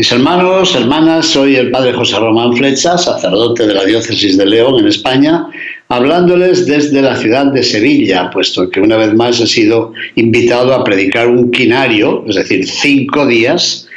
[0.00, 4.80] Mis hermanos, hermanas, soy el padre José Román Flecha, sacerdote de la diócesis de León
[4.80, 5.46] en España,
[5.90, 10.84] hablándoles desde la ciudad de Sevilla, puesto que una vez más he sido invitado a
[10.84, 13.88] predicar un quinario, es decir, cinco días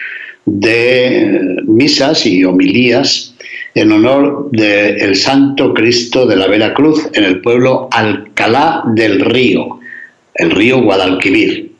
[0.45, 3.33] de misas y homilías
[3.73, 9.79] en honor del Santo Cristo de la Vera Cruz en el pueblo Alcalá del Río,
[10.35, 11.72] el río Guadalquivir.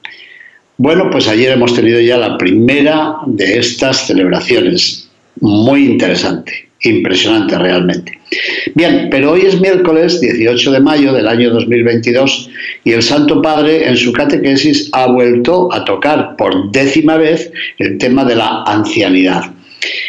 [0.77, 5.07] Bueno, pues ayer hemos tenido ya la primera de estas celebraciones.
[5.40, 8.20] Muy interesante, impresionante realmente.
[8.74, 12.49] Bien, pero hoy es miércoles 18 de mayo del año 2022
[12.85, 17.99] y el Santo Padre en su catequesis ha vuelto a tocar por décima vez el
[17.99, 19.43] tema de la ancianidad.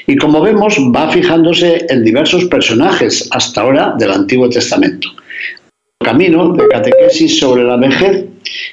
[0.07, 5.09] Y como vemos, va fijándose en diversos personajes hasta ahora del Antiguo Testamento.
[6.03, 8.25] Camino de catequesis sobre la vejez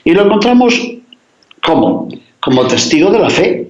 [0.06, 1.01] y lo encontramos
[1.64, 2.10] ¿Cómo?
[2.40, 3.68] Como testigo de la fe,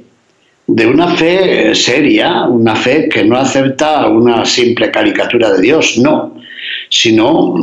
[0.68, 6.36] de una fe seria, una fe que no acepta una simple caricatura de Dios, no,
[6.90, 7.56] sino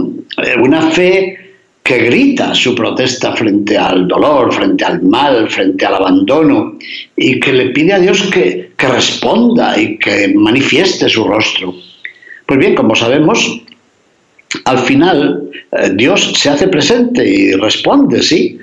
[0.42, 1.38] eh, una fe
[1.82, 6.76] que grita su protesta frente al dolor, frente al mal, frente al abandono,
[7.16, 11.74] y que le pide a Dios que, que responda y que manifieste su rostro.
[12.44, 13.62] Pues bien, como sabemos,
[14.64, 18.58] al final eh, Dios se hace presente y responde, sí,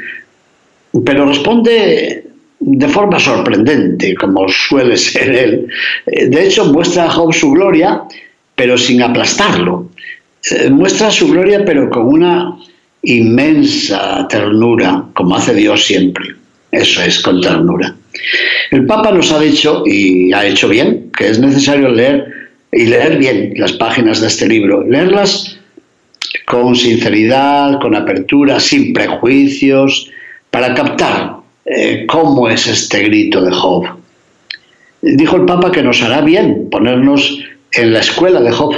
[1.04, 2.24] pero responde
[2.60, 5.68] de forma sorprendente, como suele ser él.
[6.08, 8.04] Eh, de hecho, muestra a Job su gloria,
[8.56, 9.90] pero sin aplastarlo.
[10.52, 12.56] Eh, muestra su gloria, pero con una
[13.04, 16.36] inmensa ternura, como hace Dios siempre.
[16.72, 17.96] Eso es, con ternura.
[18.72, 22.26] El Papa nos ha dicho, y ha hecho bien, que es necesario leer
[22.72, 25.58] y leer bien las páginas de este libro, leerlas
[26.46, 30.12] con sinceridad, con apertura, sin prejuicios,
[30.56, 31.36] para captar
[31.66, 33.88] eh, cómo es este grito de Job.
[35.02, 37.40] Dijo el Papa que nos hará bien ponernos
[37.74, 38.74] en la escuela de Job,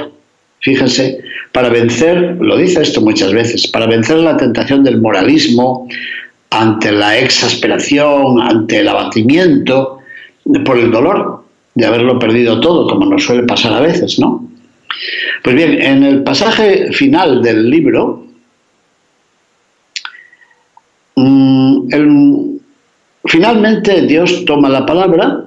[0.62, 1.20] fíjense,
[1.52, 5.88] para vencer, lo dice esto muchas veces, para vencer la tentación del moralismo
[6.50, 10.00] ante la exasperación, ante el abatimiento,
[10.66, 11.44] por el dolor
[11.76, 14.50] de haberlo perdido todo, como nos suele pasar a veces, ¿no?
[15.44, 18.27] Pues bien, en el pasaje final del libro,
[21.90, 22.58] Mm,
[23.25, 25.46] finalmente Dios toma la palabra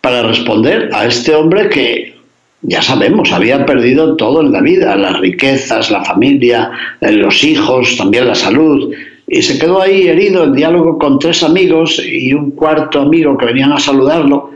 [0.00, 2.14] para responder a este hombre que,
[2.62, 6.70] ya sabemos, había perdido todo en la vida, las riquezas, la familia,
[7.00, 8.92] eh, los hijos, también la salud,
[9.26, 13.46] y se quedó ahí herido en diálogo con tres amigos y un cuarto amigo que
[13.46, 14.50] venían a saludarlo,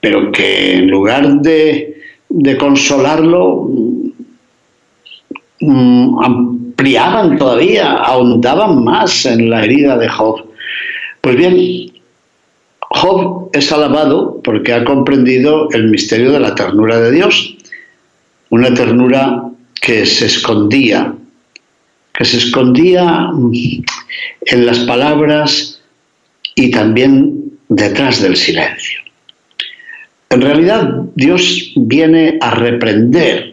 [0.00, 1.96] pero que en lugar de,
[2.58, 3.68] consolarlo,
[5.60, 10.44] mm, ampliaban todavía, ahondaban más en la herida de Job.
[11.20, 11.92] Pues bien,
[12.80, 17.56] Job es alabado porque ha comprendido el misterio de la ternura de Dios,
[18.50, 19.44] una ternura
[19.80, 21.14] que se escondía,
[22.12, 23.30] que se escondía
[24.40, 25.80] en las palabras
[26.56, 29.00] y también detrás del silencio.
[30.30, 33.51] En realidad, Dios viene a reprender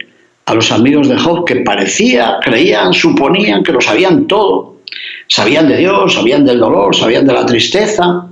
[0.49, 4.77] a los amigos de Job que parecía, creían, suponían que lo sabían todo.
[5.27, 8.25] Sabían de Dios, sabían del dolor, sabían de la tristeza.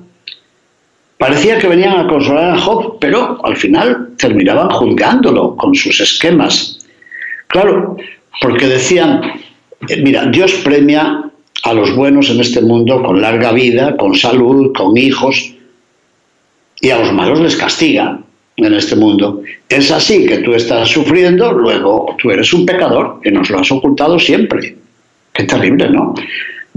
[1.19, 6.79] Parecía que venían a consolar a Job, pero al final terminaban juzgándolo con sus esquemas.
[7.50, 7.97] Claro,
[8.41, 9.22] porque decían,
[9.88, 11.22] eh, mira, Dios premia
[11.61, 15.53] a los buenos en este mundo con larga vida, con salud, con hijos,
[16.81, 18.22] y a los malos les castiga
[18.58, 19.44] en este mundo.
[19.70, 23.72] Es así que tú estás sufriendo, luego tú eres un pecador que nos lo has
[23.72, 24.76] ocultado siempre.
[25.34, 26.16] Qué terrible, ¿no?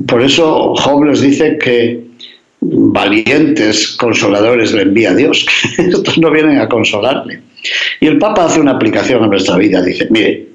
[0.07, 2.01] Por eso Job les dice que
[2.61, 5.47] valientes consoladores le envía Dios,
[5.77, 7.41] que estos no vienen a consolarle.
[8.01, 10.49] Y el Papa hace una aplicación a nuestra vida, dice, mire,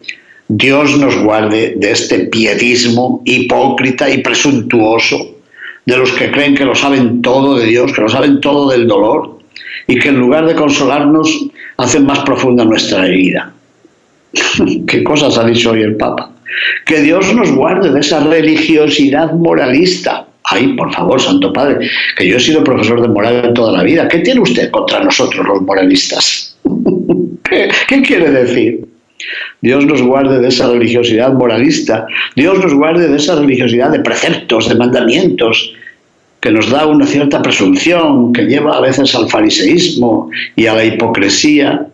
[0.48, 5.38] Dios nos guarde de este pietismo hipócrita y presuntuoso
[5.86, 8.88] de los que creen que lo saben todo de Dios, que lo saben todo del
[8.88, 9.34] dolor,
[9.87, 11.47] y que en lugar de consolarnos
[11.77, 13.53] hacen más profunda nuestra herida.
[14.87, 16.31] ¿Qué cosas ha dicho hoy el Papa?
[16.85, 22.37] Que Dios nos guarde de esa religiosidad moralista Ay, por favor, Santo Padre, que yo
[22.37, 24.07] he sido profesor de moral toda la vida.
[24.07, 26.55] ¿Qué tiene usted contra nosotros los moralistas?
[27.43, 28.85] ¿Qué, ¿Qué quiere decir?
[29.61, 32.05] Dios nos guarde de esa religiosidad moralista,
[32.35, 35.73] Dios nos guarde de esa religiosidad de preceptos, de mandamientos,
[36.45, 40.86] que nos da una cierta presunción, que lleva a veces al fariseísmo y a la
[40.86, 41.88] hipocresía.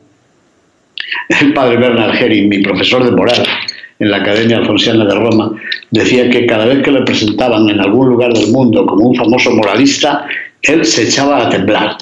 [1.40, 3.42] El padre Bernard Herring, mi profesor de moral
[4.00, 5.54] en la Academia Alfonsiana de Roma,
[5.92, 9.52] decía que cada vez que le presentaban en algún lugar del mundo como un famoso
[9.52, 10.28] moralista,
[10.64, 11.96] él se echaba a temblar.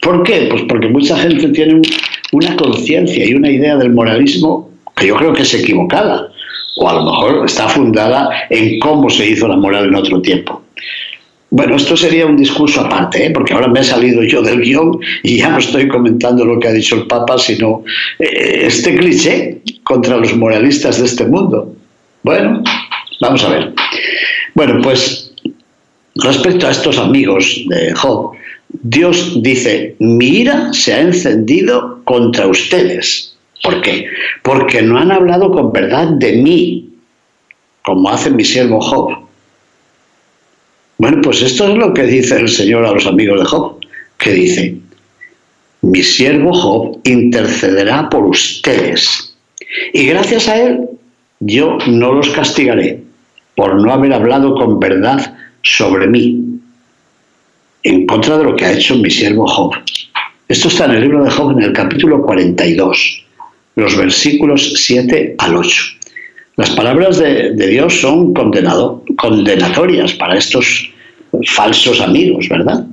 [0.00, 0.46] ¿Por qué?
[0.48, 1.82] Pues porque mucha gente tiene
[2.30, 6.28] una conciencia y una idea del moralismo que yo creo que es equivocada,
[6.76, 10.63] o a lo mejor está fundada en cómo se hizo la moral en otro tiempo.
[11.56, 13.30] Bueno, esto sería un discurso aparte, ¿eh?
[13.30, 16.66] porque ahora me he salido yo del guion y ya no estoy comentando lo que
[16.66, 17.84] ha dicho el Papa, sino
[18.18, 21.72] eh, este cliché contra los moralistas de este mundo.
[22.24, 22.60] Bueno,
[23.20, 23.72] vamos a ver.
[24.56, 25.32] Bueno, pues
[26.16, 28.32] respecto a estos amigos de Job,
[28.82, 33.36] Dios dice, mi ira se ha encendido contra ustedes.
[33.62, 34.08] ¿Por qué?
[34.42, 36.88] Porque no han hablado con verdad de mí,
[37.84, 39.23] como hace mi siervo Job.
[40.98, 43.78] Bueno, pues esto es lo que dice el Señor a los amigos de Job,
[44.18, 44.76] que dice,
[45.82, 49.36] mi siervo Job intercederá por ustedes
[49.92, 50.88] y gracias a él
[51.40, 53.02] yo no los castigaré
[53.54, 56.60] por no haber hablado con verdad sobre mí,
[57.82, 59.74] en contra de lo que ha hecho mi siervo Job.
[60.48, 63.24] Esto está en el libro de Job en el capítulo 42,
[63.76, 65.82] los versículos 7 al 8.
[66.56, 70.88] Las palabras de, Dios son condenado, condenatorias para estos
[71.48, 72.86] falsos amigos, ¿verdad?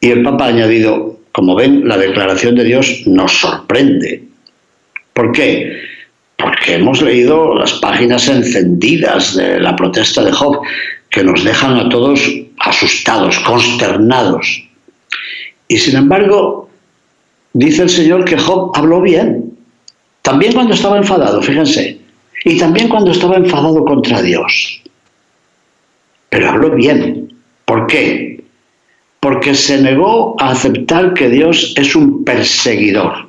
[0.00, 4.24] Y el Papa ha añadido, como ven, la declaración de Dios nos sorprende.
[5.12, 5.80] ¿Por qué?
[6.36, 10.60] Porque hemos leído las páginas encendidas de la protesta de Job,
[11.10, 12.20] que nos dejan a todos
[12.58, 14.64] asustados, consternados.
[15.68, 16.68] Y sin embargo,
[17.52, 19.56] dice el Señor que Job habló bien,
[20.22, 22.03] también cuando estaba enfadado, fíjense
[22.44, 24.82] y también cuando estaba enfadado contra Dios.
[26.28, 27.32] Pero habló bien.
[27.64, 28.44] ¿Por qué?
[29.20, 33.26] Porque se negó a aceptar que Dios es un perseguidor.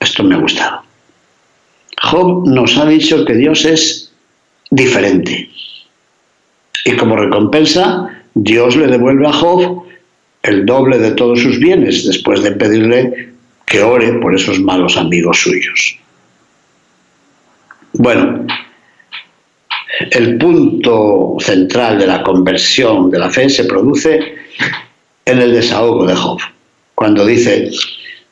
[0.00, 0.82] Esto me ha gustado.
[2.02, 4.12] Job nos ha dicho que Dios es
[4.70, 5.50] diferente.
[6.84, 9.84] Y como recompensa, Dios le devuelve a Job
[10.42, 13.30] el doble de todos sus bienes después de pedirle
[13.66, 15.98] que ore por esos malos amigos suyos.
[17.98, 18.46] Bueno,
[20.10, 24.34] el punto central de la conversión de la fe se produce
[25.24, 26.38] en el desahogo de Job,
[26.94, 27.70] cuando dice,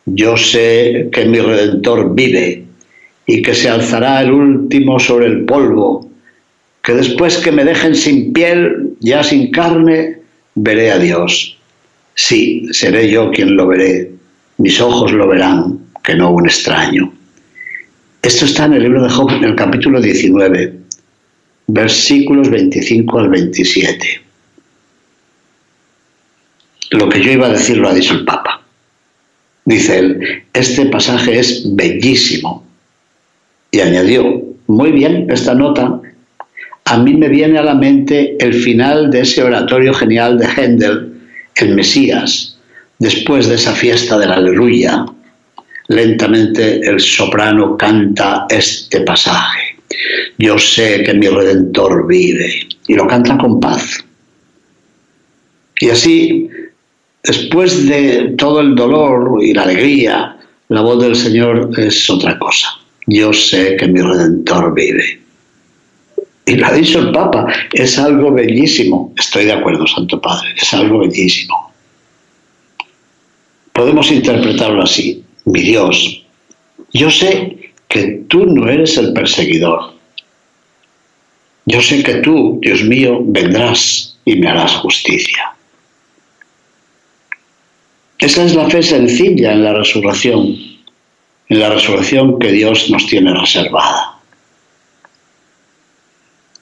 [0.05, 2.65] yo sé que mi redentor vive
[3.27, 6.11] y que se alzará el último sobre el polvo,
[6.83, 10.19] que después que me dejen sin piel, ya sin carne,
[10.55, 11.57] veré a Dios.
[12.15, 14.11] Sí, seré yo quien lo veré,
[14.59, 17.11] mis ojos lo verán, que no un extraño.
[18.25, 20.73] Esto está en el libro de Job, en el capítulo 19,
[21.67, 24.23] versículos 25 al 27.
[26.93, 28.63] Lo que yo iba a decir lo ha dicho el Papa.
[29.67, 32.65] Dice él, este pasaje es bellísimo.
[33.71, 36.01] Y añadió, muy bien, esta nota,
[36.87, 41.13] a mí me viene a la mente el final de ese oratorio genial de Händel,
[41.57, 42.59] el Mesías,
[42.99, 45.05] después de esa fiesta de la aleluya,
[45.89, 49.77] Lentamente el soprano canta este pasaje.
[50.39, 52.69] Yo sé que mi redentor vive.
[52.87, 54.05] Y lo canta con paz.
[55.81, 56.49] Y así,
[57.23, 60.37] después de todo el dolor y la alegría,
[60.69, 62.69] la voz del Señor es otra cosa.
[63.07, 65.21] Yo sé que mi redentor vive.
[66.47, 69.13] Y lo ha dicho el Papa, es algo bellísimo.
[69.19, 71.73] Estoy de acuerdo, Santo Padre, es algo bellísimo.
[73.73, 76.25] Podemos interpretarlo así mi Dios,
[76.93, 79.95] yo sé que tú no eres el perseguidor.
[81.67, 85.55] Yo sé que tú, Dios mío, vendrás y me harás justicia.
[88.19, 90.57] Esa es la fe sencilla en la resurrección,
[91.49, 94.19] en la resurrección que Dios nos tiene reservada.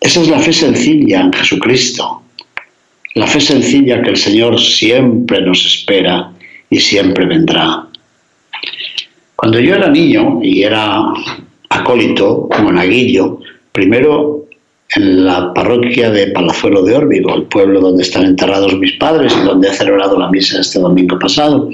[0.00, 2.22] Esa es la fe sencilla en Jesucristo,
[3.14, 6.32] la fe sencilla que el Señor siempre nos espera
[6.68, 7.86] y siempre vendrá.
[9.42, 11.02] Cuando yo era niño y era
[11.68, 13.40] acólito, monaguillo,
[13.72, 14.46] primero
[14.94, 19.44] en la parroquia de Palazuelo de Órbigo, el pueblo donde están enterrados mis padres y
[19.44, 21.68] donde he celebrado la misa este domingo pasado.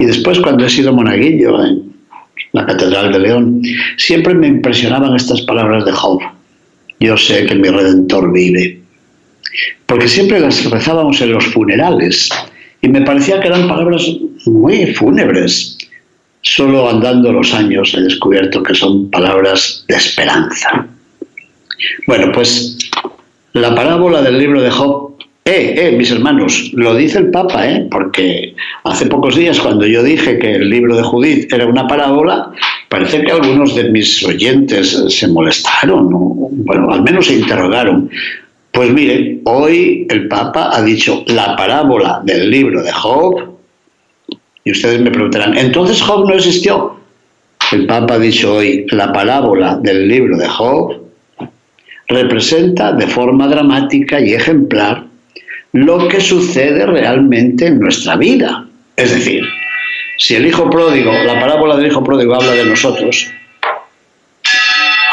[0.00, 1.84] Y después cuando he sido monaguillo en
[2.50, 3.62] la Catedral de León,
[3.96, 6.18] siempre me impresionaban estas palabras de Job.
[6.98, 8.80] Yo sé que mi Redentor vive.
[9.86, 12.28] porque siempre las rezábamos en los funerales
[12.82, 14.04] y me parecía que eran palabras
[14.46, 15.77] muy fúnebres.
[16.50, 20.86] Solo andando los años he descubierto que son palabras de esperanza.
[22.06, 22.78] Bueno, pues
[23.52, 25.12] la parábola del libro de Job,
[25.44, 30.02] eh, eh, mis hermanos, lo dice el Papa, eh, porque hace pocos días cuando yo
[30.02, 32.50] dije que el libro de Judith era una parábola,
[32.88, 36.08] parece que algunos de mis oyentes se molestaron,
[36.64, 38.08] bueno, al menos se interrogaron.
[38.72, 43.57] Pues miren, hoy el Papa ha dicho la parábola del libro de Job,
[44.64, 46.98] y ustedes me preguntarán, ¿entonces Job no existió?
[47.72, 51.08] El Papa ha dicho hoy, la parábola del libro de Job
[52.08, 55.04] representa de forma dramática y ejemplar
[55.72, 58.66] lo que sucede realmente en nuestra vida.
[58.96, 59.44] Es decir,
[60.18, 63.30] si el hijo pródigo, la parábola del hijo pródigo habla de nosotros,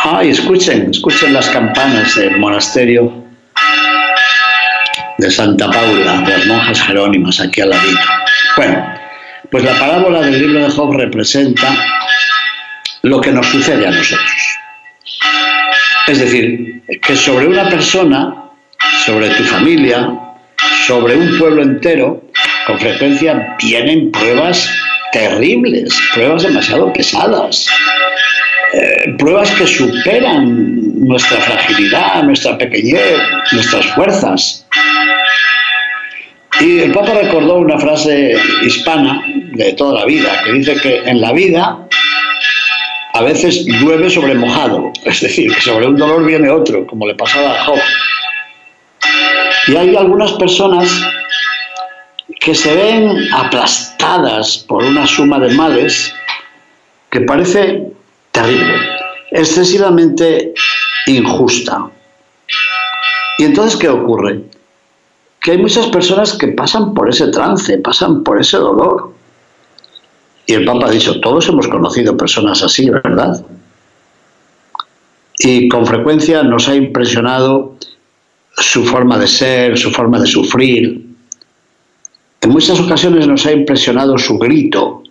[0.04, 3.14] ay, escuchen, escuchen las campanas del monasterio
[5.18, 8.00] de Santa Paula, de las monjas jerónimas, aquí al ladito.
[8.58, 8.86] Bueno,
[9.52, 11.76] pues la parábola del libro de Job representa
[13.04, 14.58] lo que nos sucede a nosotros.
[16.08, 18.52] Es decir, que sobre una persona,
[19.06, 20.10] sobre tu familia,
[20.86, 22.24] sobre un pueblo entero,
[22.68, 24.70] con frecuencia vienen pruebas
[25.12, 27.68] terribles, pruebas demasiado pesadas,
[28.74, 33.18] eh, pruebas que superan nuestra fragilidad, nuestra pequeñez,
[33.52, 34.66] nuestras fuerzas.
[36.60, 41.22] Y el Papa recordó una frase hispana de toda la vida, que dice que en
[41.22, 41.88] la vida
[43.14, 47.16] a veces llueve sobre mojado, es decir, que sobre un dolor viene otro, como le
[47.16, 47.80] pasaba a Job.
[49.68, 50.90] Y hay algunas personas
[52.40, 56.14] que se ven aplastadas por una suma de males
[57.10, 57.84] que parece
[58.32, 58.76] terrible,
[59.32, 60.54] excesivamente
[61.08, 61.90] injusta.
[63.38, 64.42] ¿Y entonces qué ocurre?
[65.46, 69.14] Que hay muchas personas que pasan por ese trance, pasan por ese dolor.
[70.48, 73.46] Y el Papa ha dicho, todos hemos conocido personas así, ¿verdad?
[75.38, 77.76] Y con frecuencia nos ha impresionado
[78.58, 81.06] su forma de ser, su forma de sufrir.
[82.42, 85.04] En muchas ocasiones nos ha impresionado su grito,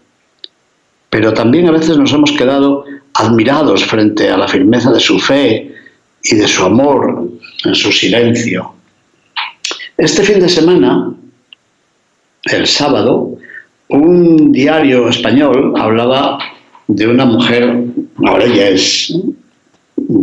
[1.11, 5.73] pero también a veces nos hemos quedado admirados frente a la firmeza de su fe
[6.25, 7.23] y de su amor
[7.65, 8.74] en su silencio.
[9.97, 11.15] Este fin de semana,
[12.51, 13.39] el sábado,
[13.89, 16.39] un diario español hablaba
[16.89, 17.85] de una mujer,
[18.27, 19.17] ahora ya es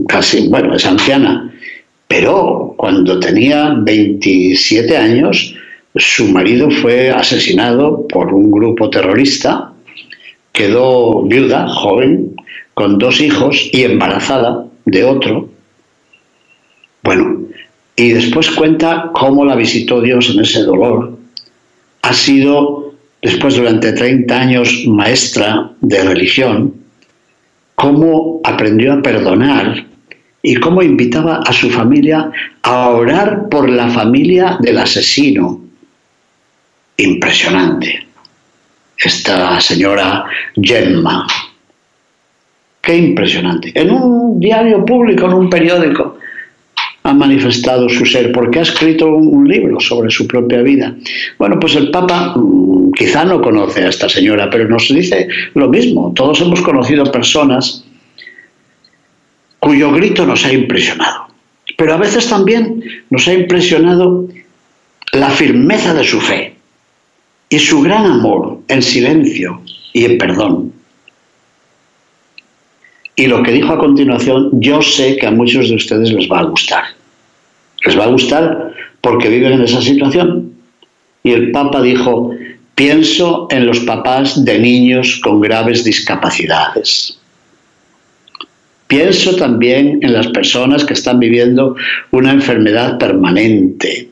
[0.10, 1.54] casi, bueno, es anciana,
[2.10, 5.56] pero cuando tenía 27 años,
[5.96, 9.72] su marido fue asesinado por un grupo terrorista,
[10.52, 12.36] quedó viuda, joven,
[12.74, 15.50] con dos hijos y embarazada de otro.
[17.04, 17.31] Bueno,
[18.02, 21.20] y después cuenta cómo la visitó Dios en ese dolor.
[22.02, 26.74] Ha sido, después durante 30 años, maestra de religión,
[27.76, 29.86] cómo aprendió a perdonar
[30.42, 32.32] y cómo invitaba a su familia
[32.64, 35.62] a orar por la familia del asesino.
[36.98, 38.08] Impresionante.
[38.98, 41.28] Esta señora Gemma,
[42.82, 43.72] Qué impresionante.
[43.76, 46.11] En un diario público, en un periódico,
[47.04, 50.96] ha manifestado su ser, porque ha escrito un, libro sobre su propia vida.
[51.38, 55.68] Bueno, pues el Papa mm, quizá no conoce a esta señora, pero nos dice lo
[55.68, 56.14] mismo.
[56.16, 57.84] Todos hemos conocido personas
[59.60, 61.28] cuyo grito nos ha impresionado.
[61.78, 64.28] Pero a veces también nos ha impresionado
[65.14, 66.56] la firmeza de su fe
[67.50, 69.62] y su gran amor en silencio
[69.94, 70.74] y en perdón.
[73.22, 76.40] Y lo que dijo a continuación, yo sé que a muchos de ustedes les va
[76.40, 76.86] a gustar.
[77.86, 80.54] Les va a gustar porque viven en esa situación.
[81.22, 82.32] Y el Papa dijo,
[82.74, 87.20] pienso en los papás de niños con graves discapacidades.
[88.88, 91.76] Pienso también en las personas que están viviendo
[92.10, 94.10] una enfermedad permanente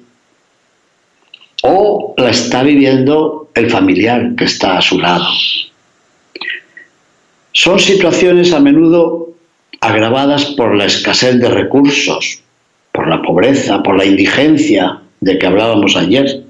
[1.63, 5.25] o la está viviendo el familiar que está a su lado.
[7.51, 9.33] Son situaciones a menudo
[9.81, 12.41] agravadas por la escasez de recursos,
[12.91, 16.43] por la pobreza, por la indigencia de que hablábamos ayer.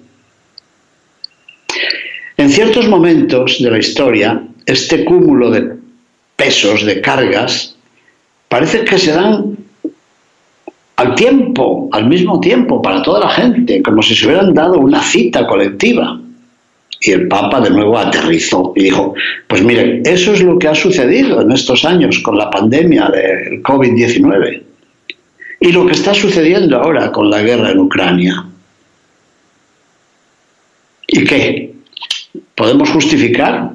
[2.38, 5.76] En ciertos momentos de la historia, este cúmulo de
[6.36, 7.76] pesos, de cargas,
[8.48, 9.58] parece que se dan
[10.96, 15.02] al tiempo, al mismo tiempo, para toda la gente, como si se hubieran dado una
[15.02, 16.20] cita colectiva.
[17.02, 19.14] Y el Papa de nuevo aterrizó y dijo,
[19.48, 23.64] pues miren, eso es lo que ha sucedido en estos años con la pandemia del
[23.64, 24.64] COVID-19.
[25.62, 28.46] Y lo que está sucediendo ahora con la guerra en Ucrania.
[31.08, 31.74] ¿Y qué?
[32.56, 33.72] ¿Podemos justificar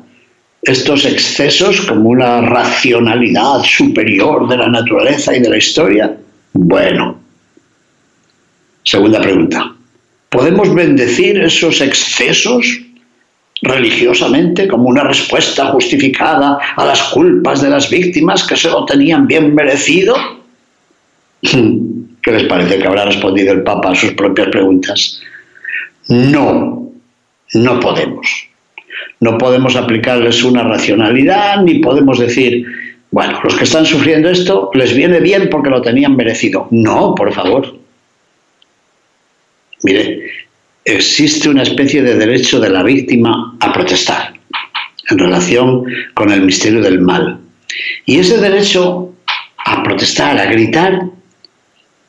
[0.62, 6.16] estos excesos como una racionalidad superior de la naturaleza y de la historia?
[6.52, 7.20] Bueno.
[8.82, 9.74] Segunda pregunta.
[10.28, 12.83] ¿Podemos bendecir esos excesos
[13.64, 19.26] religiosamente como una respuesta justificada a las culpas de las víctimas que se lo tenían
[19.26, 20.14] bien merecido?
[21.42, 25.20] ¿Qué les parece que habrá respondido el Papa a sus propias preguntas?
[26.08, 26.90] No,
[27.54, 28.28] no podemos.
[29.20, 32.66] No podemos aplicarles una racionalidad ni podemos decir,
[33.10, 36.68] bueno, los que están sufriendo esto les viene bien porque lo tenían merecido.
[36.70, 37.76] No, por favor.
[39.82, 40.30] Mire,
[40.84, 44.34] existe una especie de derecho de la víctima a protestar
[45.10, 47.40] en relación con el misterio del mal.
[48.06, 49.12] Y ese derecho
[49.66, 51.00] a protestar, a gritar,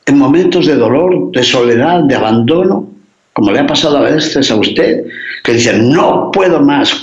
[0.06, 2.88] en momentos de dolor, de soledad, de abandono,
[3.32, 5.04] como le ha pasado a veces a usted,
[5.42, 7.00] que dice, no puedo más.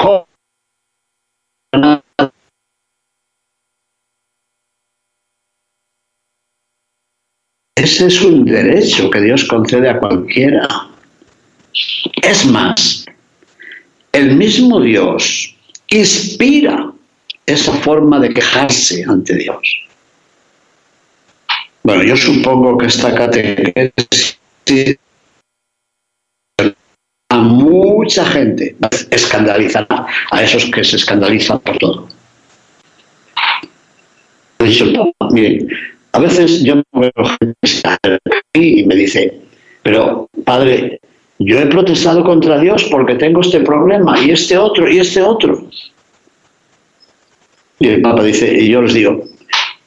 [7.76, 10.93] Ese es un derecho que Dios concede a cualquiera.
[12.24, 13.06] Es más,
[14.14, 15.54] el mismo Dios
[15.90, 16.94] inspira
[17.46, 19.82] esa forma de quejarse ante Dios.
[21.84, 24.38] Bueno, yo supongo que esta catequesis
[27.30, 28.78] a mucha gente
[29.12, 32.08] escandalizará a esos que se escandalizan por todo.
[35.32, 35.68] Miren,
[36.14, 37.58] a veces yo me veo gente
[38.54, 39.42] y me dice,
[39.82, 41.02] pero padre,
[41.46, 45.68] yo he protestado contra Dios porque tengo este problema y este otro y este otro.
[47.80, 49.24] Y el Papa dice, y yo les digo,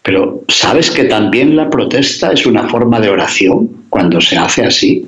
[0.02, 5.06] pero ¿sabes que también la protesta es una forma de oración cuando se hace así?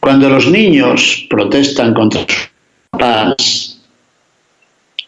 [0.00, 2.50] Cuando los niños protestan contra sus
[2.90, 3.80] padres,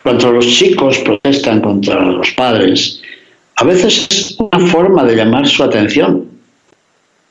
[0.03, 3.03] cuando los chicos protestan contra los padres,
[3.57, 6.36] a veces es una forma de llamar su atención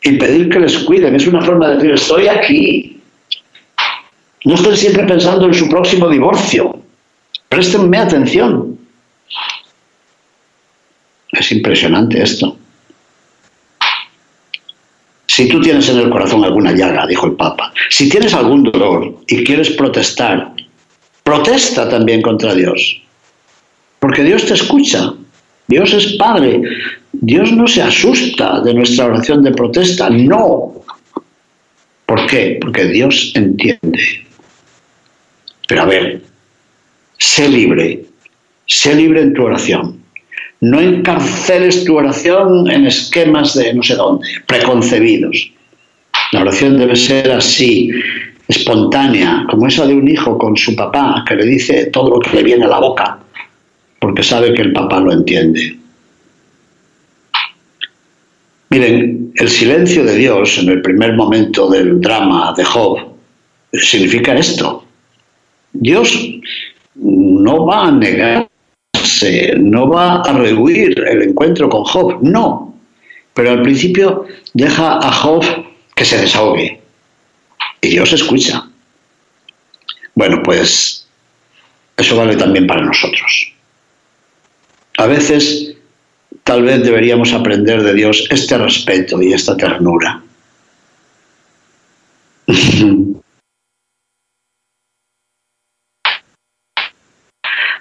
[0.06, 1.15] y pedir que les cuiden.
[1.15, 3.02] Es una forma de decir, estoy aquí.
[4.46, 6.80] No estoy siempre pensando en su próximo divorcio.
[7.50, 8.78] Préstenme atención.
[11.32, 12.56] Es impresionante esto.
[15.26, 19.18] Si tú tienes en el corazón alguna llaga, dijo el Papa, si tienes algún dolor
[19.28, 20.54] y quieres protestar,
[21.24, 23.02] protesta también contra Dios.
[24.00, 25.13] Porque Dios te escucha.
[25.68, 26.62] Dios es Padre.
[27.26, 30.74] Dios no se asusta de nuestra oración de protesta, no.
[32.06, 32.60] ¿Por qué?
[32.62, 34.00] Porque Dios entiende.
[35.68, 36.22] Pero a ver,
[37.18, 38.06] sé libre,
[38.68, 40.00] sé libre en tu oración.
[40.62, 45.52] No encarceles tu oración en esquemas de no sé dónde, preconcebidos.
[46.32, 47.90] La oración debe ser así,
[48.48, 52.36] espontánea, como esa de un hijo con su papá, que le dice todo lo que
[52.36, 53.18] le viene a la boca,
[54.00, 55.85] porque sabe que el papá lo entiende.
[58.69, 62.99] Miren, el silencio de Dios en el primer momento del drama de Job
[63.73, 64.86] significa esto.
[65.73, 66.17] Dios
[66.95, 72.73] no va a negarse, no va a rehuir el encuentro con Job, no.
[73.34, 75.43] Pero al principio deja a Job
[75.93, 76.82] que se desahogue.
[77.82, 78.65] Y Dios escucha.
[80.15, 81.08] Bueno, pues
[81.97, 83.54] eso vale también para nosotros.
[84.97, 85.75] A veces
[86.45, 90.21] Tal vez deberíamos aprender de Dios este respeto y esta ternura.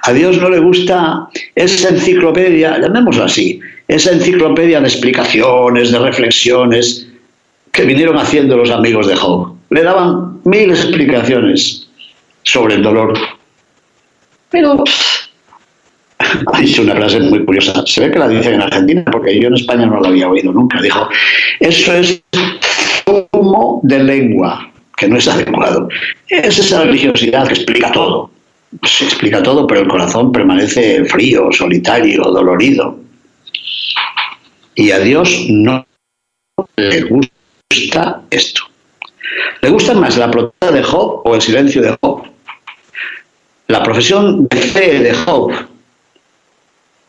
[0.07, 7.07] A Dios no le gusta esa enciclopedia, llamémosla así, esa enciclopedia de explicaciones, de reflexiones
[7.73, 9.55] que vinieron haciendo los amigos de Job.
[9.71, 11.89] Le daban mil explicaciones
[12.43, 13.19] sobre el dolor.
[14.51, 14.85] Pero
[16.61, 17.85] dicho una frase muy curiosa.
[17.87, 20.53] Se ve que la dice en Argentina, porque yo en España no la había oído
[20.53, 20.81] nunca.
[20.81, 21.09] Dijo,
[21.61, 22.23] eso es
[23.33, 25.89] humo de lengua, que no es adecuado.
[26.29, 28.31] Es esa religiosidad que explica todo.
[28.83, 32.99] Se explica todo, pero el corazón permanece frío, solitario, dolorido.
[34.75, 35.87] Y a Dios no
[36.77, 38.63] le gusta esto.
[39.61, 42.25] ¿Le gusta más la protesta de Job o el silencio de Job?
[43.69, 45.53] La profesión de fe de Job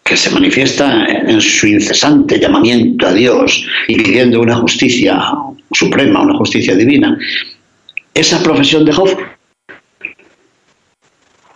[0.06, 5.20] que se manifiesta en su incesante llamamiento a Dios y pidiendo una justicia
[5.74, 7.18] suprema, una justicia divina,
[8.14, 9.18] esa profesión de Job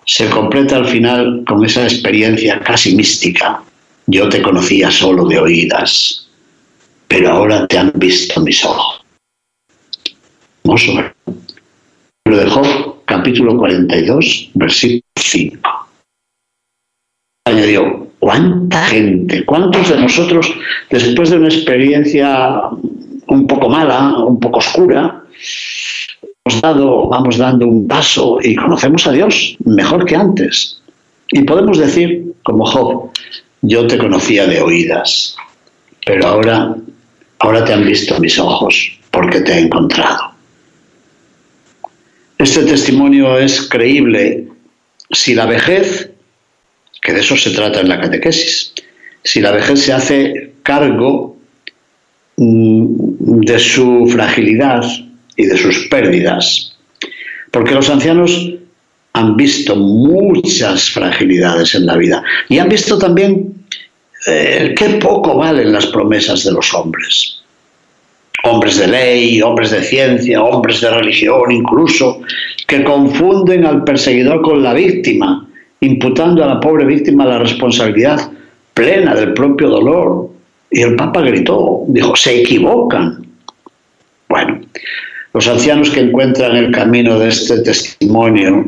[0.04, 3.62] se completa al final con esa experiencia casi mística.
[4.08, 6.28] Yo te conocía solo de oídas,
[7.08, 9.06] pero ahora te han visto mis ojos.
[10.64, 11.14] Hermoso.
[12.26, 15.88] Lo dejó capítulo 42, versículo 5.
[17.46, 20.54] Añadió, ¿cuánta gente, cuántos de nosotros,
[20.90, 22.62] después de una experiencia
[23.28, 25.24] un poco mala, un poco oscura,
[26.46, 30.82] hemos dado, vamos dando un paso y conocemos a Dios mejor que antes?
[31.32, 33.12] Y podemos decir, como Job,
[33.62, 35.36] yo te conocía de oídas,
[36.06, 36.76] pero ahora,
[37.40, 40.32] ahora te han visto mis ojos porque te he encontrado.
[42.38, 44.48] Este testimonio es creíble
[45.12, 46.09] si la vejez,
[47.14, 48.74] de eso se trata en la catequesis,
[49.24, 51.38] si la vejez se hace cargo
[52.38, 54.84] mm, de su fragilidad
[55.36, 56.78] y de sus pérdidas.
[57.52, 58.54] Porque los ancianos
[59.14, 63.54] han visto muchas fragilidades en la vida y han visto también
[64.28, 67.42] eh, qué poco valen las promesas de los hombres.
[68.44, 72.22] Hombres de ley, hombres de ciencia, hombres de religión incluso,
[72.68, 75.49] que confunden al perseguidor con la víctima,
[75.82, 78.32] imputando a la pobre víctima la responsabilidad
[78.74, 80.30] plena del propio dolor.
[80.72, 83.26] Y el Papa gritó, dijo, se equivocan.
[84.28, 84.62] Bueno,
[85.34, 88.66] los ancianos que encuentran el camino de este testimonio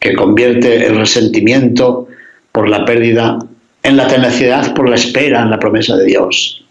[0.00, 2.08] que convierte el resentimiento
[2.52, 3.38] por la pérdida
[3.82, 6.64] en la tenacidad por la espera en la promesa de Dios.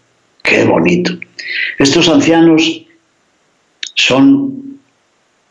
[0.43, 1.13] Qué bonito.
[1.79, 2.83] Estos ancianos
[3.95, 4.79] son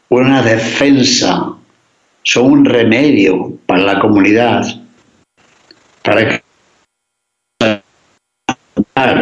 [0.08, 1.54] una defensa,
[2.26, 4.64] son un remedio para la comunidad,
[6.02, 6.42] para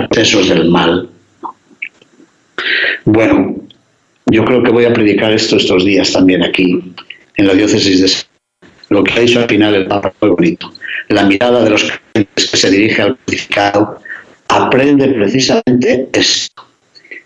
[0.08, 1.10] procesos del mal.
[3.04, 3.56] Bueno,
[4.26, 6.94] yo creo que voy a predicar esto estos días también aquí,
[7.36, 8.10] en la diócesis de
[8.88, 10.72] lo que ha dicho al final el Papa fue bonito.
[11.08, 14.00] La mirada de los creyentes que se dirige al crucificado
[14.48, 16.64] aprende precisamente esto.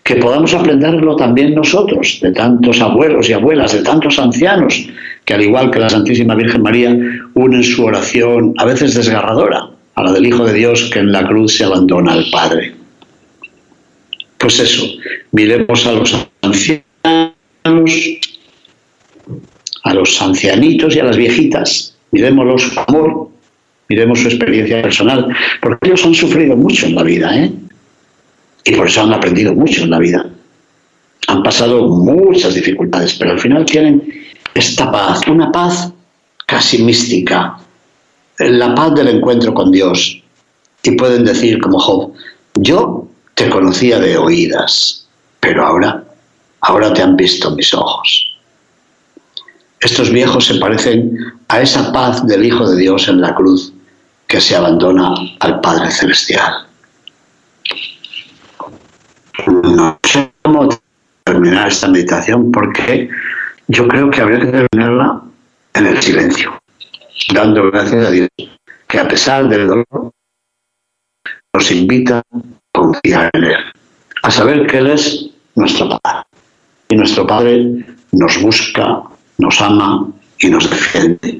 [0.03, 4.89] Que podamos aprenderlo también nosotros, de tantos abuelos y abuelas, de tantos ancianos,
[5.29, 6.97] que al igual que la Santísima Virgen María,
[7.35, 11.23] unen su oración, a veces desgarradora, a la del Hijo de Dios que en la
[11.27, 12.73] cruz se abandona al Padre.
[14.39, 14.87] Pues eso,
[15.31, 16.83] miremos a los ancianos
[19.83, 21.95] a los ancianitos y a las viejitas.
[22.09, 23.29] Miremoslos con amor,
[23.87, 25.27] miremos su experiencia personal,
[25.61, 27.51] porque ellos han sufrido mucho en la vida, ¿eh?
[28.65, 30.27] Y por eso han aprendido mucho en la vida.
[31.27, 34.01] Han pasado muchas dificultades, pero al final tienen
[34.59, 35.89] esta paz, una paz
[36.45, 37.57] casi mística,
[38.39, 40.21] la paz del encuentro con Dios.
[40.83, 42.13] Y pueden decir como Job,
[42.55, 45.07] yo te conocía de oídas,
[45.39, 46.03] pero ahora,
[46.61, 48.35] ahora te han visto mis ojos.
[49.79, 51.17] Estos viejos se parecen
[51.47, 53.73] a esa paz del Hijo de Dios en la cruz
[54.27, 56.67] que se abandona al Padre Celestial.
[59.47, 60.67] No sé cómo
[61.23, 63.09] terminar esta meditación porque
[63.69, 65.21] yo creo que habría que terminarla
[65.75, 66.59] en el silencio,
[67.33, 68.29] dando gracias a Dios
[68.87, 70.11] que a pesar del dolor
[71.53, 72.23] nos invita a
[72.73, 73.63] confiar en Él,
[74.23, 76.25] a saber que Él es nuestro Padre
[76.89, 79.03] y nuestro Padre nos busca
[79.37, 80.07] nos ama
[80.39, 81.37] y nos defiende.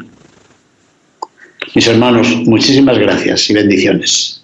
[1.75, 4.43] Mis hermanos, muchísimas gracias y bendiciones.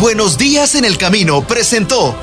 [0.00, 2.14] Buenos días en el camino presentó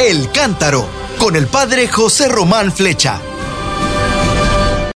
[0.00, 0.86] El Cántaro
[1.18, 3.20] con el padre José Román Flecha.